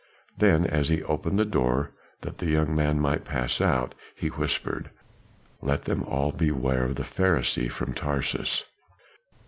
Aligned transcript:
Then 0.35 0.65
as 0.65 0.89
he 0.89 1.03
opened 1.03 1.37
the 1.37 1.45
door 1.45 1.91
that 2.21 2.39
the 2.39 2.47
young 2.49 2.73
man 2.73 2.99
might 2.99 3.23
pass 3.23 3.61
out, 3.61 3.93
he 4.15 4.29
whispered, 4.29 4.89
"Let 5.61 5.83
them 5.83 6.01
all 6.01 6.31
beware 6.31 6.85
of 6.85 6.95
the 6.95 7.03
Pharisee 7.03 7.69
from 7.71 7.93
Tarsus." 7.93 8.63